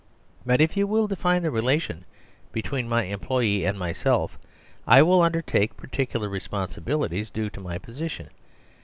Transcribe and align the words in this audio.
But 0.47 0.59
if 0.61 0.75
you 0.75 0.87
will 0.87 1.05
define 1.07 1.43
the 1.43 1.51
relation 1.51 2.05
between 2.51 2.89
my 2.89 3.05
em 3.05 3.19
ployees 3.19 3.69
and 3.69 3.77
myself, 3.77 4.39
I 4.87 5.03
will 5.03 5.21
undertake 5.21 5.77
particular 5.77 6.27
re 6.27 6.39
sponsibilities 6.39 7.29
due 7.29 7.51
to 7.51 7.59
my 7.61 7.77
position. 7.77 8.29